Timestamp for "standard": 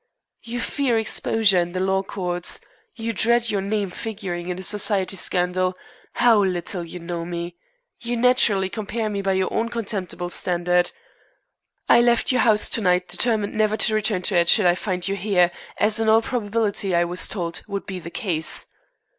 10.31-10.89